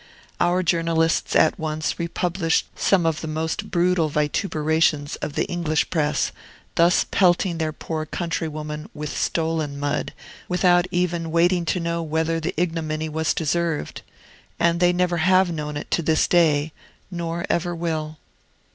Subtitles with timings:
[0.39, 6.31] Our journalists at once republished some of the most brutal vituperations of the English press,
[6.73, 10.11] thus pelting their poor countrywoman with stolen mud,
[10.49, 14.01] without even waiting to know whether the ignominy was deserved.
[14.59, 16.71] And they never have known it, to this day,
[17.11, 18.17] nor ever will.